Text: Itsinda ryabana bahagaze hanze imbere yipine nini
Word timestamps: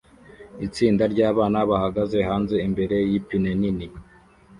Itsinda 0.65 1.03
ryabana 1.13 1.59
bahagaze 1.69 2.17
hanze 2.29 2.55
imbere 2.67 2.95
yipine 3.09 3.51
nini 3.61 3.87